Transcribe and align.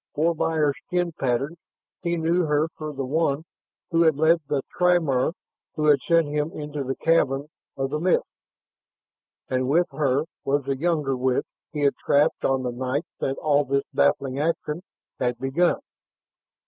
For 0.15 0.33
by 0.33 0.55
her 0.55 0.73
skin 0.87 1.11
patterns 1.11 1.59
he 2.01 2.17
knew 2.17 2.45
her 2.47 2.69
for 2.69 2.91
the 2.91 3.05
one 3.05 3.43
who 3.91 4.01
had 4.01 4.15
led 4.17 4.41
that 4.47 4.65
triumvir 4.71 5.33
who 5.75 5.85
had 5.85 6.01
sent 6.01 6.25
him 6.27 6.51
into 6.53 6.83
the 6.83 6.95
cavern 6.95 7.49
of 7.77 7.91
the 7.91 7.99
mist. 7.99 8.25
And 9.47 9.69
with 9.69 9.85
her 9.91 10.25
was 10.43 10.63
the 10.63 10.75
younger 10.75 11.15
witch 11.15 11.45
he 11.71 11.81
had 11.81 11.93
trapped 12.03 12.43
on 12.43 12.63
the 12.63 12.71
night 12.71 13.05
that 13.19 13.37
all 13.37 13.63
this 13.63 13.83
baffling 13.93 14.39
action 14.39 14.81
had 15.19 15.37
begun. 15.37 15.79